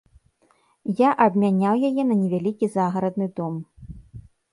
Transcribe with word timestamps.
Я 1.01 1.09
абмяняў 1.25 1.75
яе 1.89 2.03
на 2.11 2.15
невялікі 2.21 2.65
загарадны 2.77 3.27
дом. 3.41 3.53